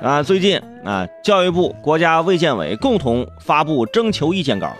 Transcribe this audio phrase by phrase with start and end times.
[0.00, 4.72] 啊，最近啊，教育部、国家卫健委共同发布征求意见稿，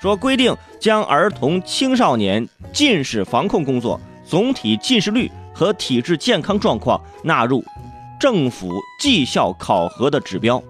[0.00, 7.64] 说规定将儿童青少年近视防控工作总体近视率和体质健康状况纳入
[8.20, 8.70] 政府
[9.00, 10.62] 绩效考核的指标，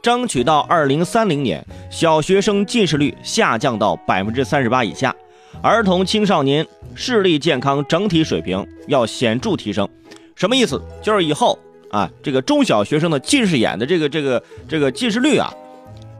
[0.00, 5.14] 争取到二零三零年小学生近视率下降到百分之三十八以下，
[5.60, 9.86] 儿童青少年视力健康整体水平要显著提升。
[10.34, 10.80] 什么意思？
[11.02, 11.58] 就是以后。
[11.90, 15.52] 啊，这个中小学生的近视眼的这个这个这个近视率啊，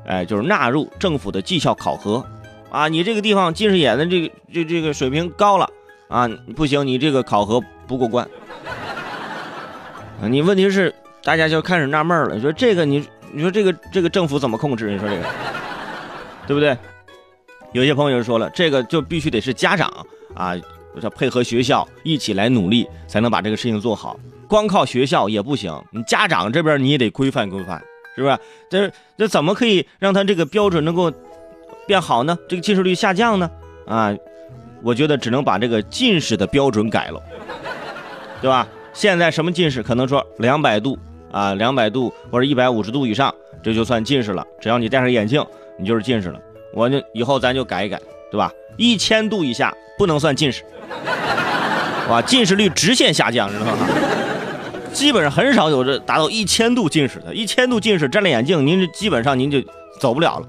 [0.06, 2.24] 哎，就是纳入政府的绩效考核
[2.70, 2.88] 啊。
[2.88, 5.68] 你这个地方近视眼的这个这这个水平高了
[6.08, 8.28] 啊，不行，你这个考核不过关。
[10.22, 14.91] 你问题是大家就开始纳闷了，你说这个你你说这个这个政府怎么控制？
[14.91, 15.22] 你说这个
[16.46, 16.77] 对不对？
[17.72, 19.92] 有些朋友就说了，这个就必须得是家长
[20.34, 20.56] 啊，
[21.02, 24.19] 要配合学校一起来努力，才能把这个事情做好。
[24.48, 27.82] 光靠学校也不行，你家长这边你也得规范规范，
[28.14, 28.38] 是不是？
[28.70, 31.12] 这这怎么可以让他这个标准能够
[31.86, 32.36] 变好呢？
[32.48, 33.50] 这个近视率下降呢？
[33.86, 34.14] 啊，
[34.83, 37.20] 我觉得只能把这个近视的标准改了，
[38.41, 38.67] 对吧？
[38.92, 39.83] 现在什么近视？
[39.83, 40.98] 可能说两百度
[41.30, 44.44] 啊，两百度或者一百五十度以上，这就算近视了。
[44.61, 45.44] 只要你戴上眼镜，
[45.78, 46.41] 你就是近视了。
[46.72, 48.50] 我就以后咱就改一改，对吧？
[48.77, 50.62] 一千度以下不能算近视，
[52.08, 53.77] 哇，近视率直线下降，知道吗？
[54.97, 59.62] 基本上很少有这达到一千度近视的，一千度近视摘了眼镜，您这基本上您就
[60.00, 60.48] 走不了了，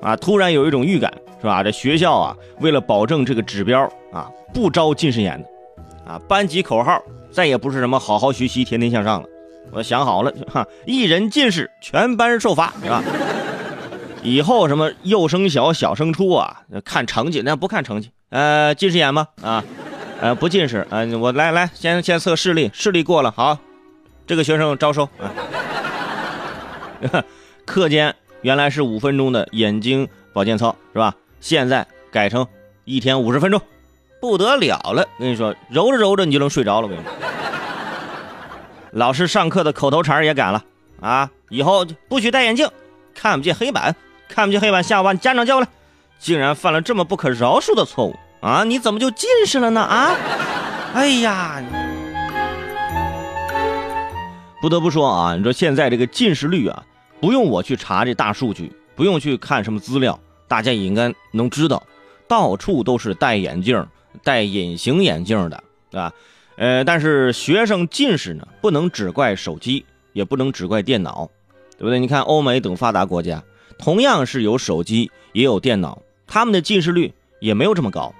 [0.00, 0.14] 啊！
[0.14, 1.64] 突然有一种预感，是吧？
[1.64, 3.82] 这学校啊，为了保证这个指标
[4.12, 9.28] 啊，不招近视眼的，啊，班级口号再也不是什么好好学习、天天向上了。
[9.72, 13.02] 我想好了， 哈，一人近视，全班受罚，是吧？
[14.22, 19.26] 以后什么幼升小、小升初啊，看成绩，那不看成绩，呃，近视眼吗？
[19.42, 19.64] 啊，
[20.20, 23.58] 呃，不近视，嗯，我来来，先先测视力，视力过了，好。
[24.28, 25.32] 这个学生招收啊，
[27.64, 31.14] 课间原来是五分钟的眼睛保健操是吧？
[31.40, 32.46] 现在改成
[32.84, 33.58] 一天五十分钟，
[34.20, 35.06] 不得了了！
[35.18, 36.86] 跟你说，揉着揉着你就能睡着了。
[36.86, 37.10] 我跟你说，
[38.90, 40.62] 老师上课的口头禅也改了
[41.00, 42.68] 啊，以后不许戴眼镜，
[43.14, 43.96] 看不见黑板，
[44.28, 45.68] 看不见黑板，下午把你家长叫过来。
[46.18, 48.62] 竟然犯了这么不可饶恕的错误啊！
[48.64, 49.80] 你怎么就近视了呢？
[49.80, 50.10] 啊！
[50.94, 51.62] 哎呀！
[54.60, 56.84] 不得不说啊，你说现在这个近视率啊，
[57.20, 61.82] 不用我去查这大数据，不用去看什么资料，大家也应该能知道，
[62.26, 63.86] 到处都是戴眼镜、
[64.24, 66.12] 戴隐形眼镜的，对吧？
[66.56, 71.30] 呃，但是学生近视呢，不能只怪手机，也不能只怪电脑，
[71.76, 72.00] 对不对？
[72.00, 73.44] 你看欧美等发达国家，
[73.78, 78.12] 同样是有手机也有电脑，他们的近视率也没有这么高，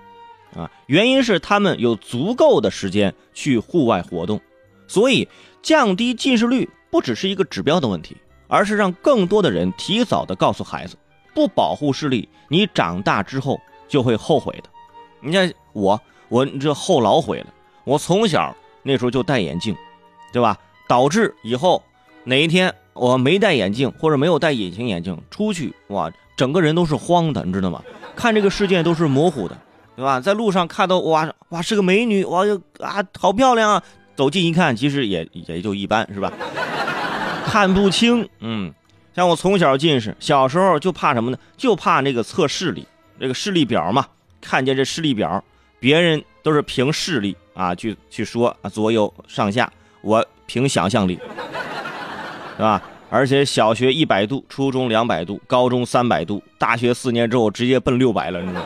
[0.54, 4.40] 啊，原因是他们有足够的时间去户外活动。
[4.88, 5.28] 所以，
[5.62, 8.16] 降低近视率不只是一个指标的问题，
[8.48, 10.96] 而是让更多的人提早的告诉孩子，
[11.34, 14.70] 不保护视力，你长大之后就会后悔的。
[15.20, 17.46] 你看我，我这后老悔了。
[17.84, 19.76] 我从小那时候就戴眼镜，
[20.32, 20.56] 对吧？
[20.88, 21.82] 导致以后
[22.24, 27.82] 哪一天我没戴眼镜或者没有戴隐形眼镜出去，哇，整个人都是慌的，你知道吗？
[28.16, 29.58] 看这个世界都是模糊的，
[29.96, 30.20] 对吧？
[30.20, 32.44] 在路上看到哇哇是个美女，哇
[32.80, 33.82] 啊好漂亮啊！
[34.18, 36.32] 走近一看，其实也也就一般，是吧？
[37.46, 38.74] 看不清，嗯，
[39.14, 41.38] 像我从小近视，小时候就怕什么呢？
[41.56, 42.84] 就怕那个测视力，
[43.20, 44.04] 这个视力表嘛。
[44.40, 45.44] 看见这视力表，
[45.78, 51.16] 别人都是凭视力啊去去说啊左右上下，我凭想象力，
[52.56, 52.82] 是吧？
[53.10, 58.62] 而且小学一百度，初中两百度，高中三百度，大学四年之后直接奔六百了，你知道？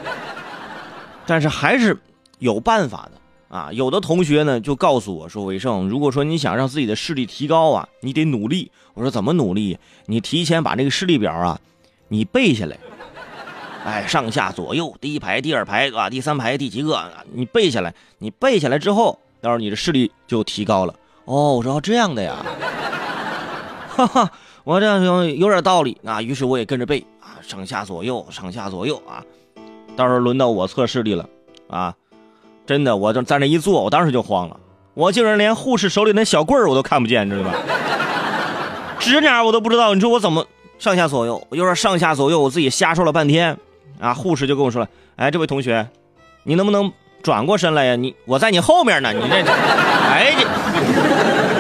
[1.27, 1.95] 但是还是
[2.39, 3.21] 有办法的。
[3.53, 9.79] 啊，有的同学呢就告诉我说：“伟胜，如果说你想让自己的视力提高啊，你得努力。”我说：“怎么努力？
[10.07, 11.61] 你提前把这个视力表啊，
[12.09, 12.79] 你背下来。
[13.85, 16.99] 哎，上下左右，第一排、第二排，啊，第三排第几个？
[17.31, 17.95] 你背下来。
[18.17, 20.95] 你背下来之后，到时候你的视力就提高了。”
[21.27, 22.37] 哦，我说这样的呀，
[23.95, 24.33] 哈哈，
[24.65, 25.05] 我这样
[25.37, 26.23] 有点道理啊。
[26.23, 29.23] 于是我也跟着背啊，上下左右，上下左右啊。
[29.95, 31.29] 到时候轮到我测视力了
[31.69, 31.95] 啊。
[32.73, 34.57] 真的，我就在那一坐，我当时就慌了，
[34.95, 37.53] 我竟然连护士手里那小棍儿我都看不见，知道吧？
[38.99, 40.47] 指哪我都不知道，你说我怎么
[40.79, 41.47] 上下左右？
[41.51, 43.59] 我就说上下左右，我自己瞎说了半天，
[44.01, 45.87] 啊，护士就跟我说了，哎，这位同学，
[46.45, 46.91] 你能不能
[47.23, 47.95] 转过身来呀？
[47.95, 51.52] 你我在你后面呢，你这，哎这。